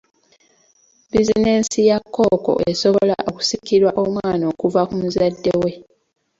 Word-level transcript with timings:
Buzinensi 1.11 1.79
ya 1.89 1.97
kkooko 2.01 2.53
esobola 2.71 3.15
okusikirwa 3.29 3.91
omwana 4.03 4.43
okuva 4.51 4.81
ku 4.87 4.93
muzadde 5.01 5.53
we. 5.61 5.71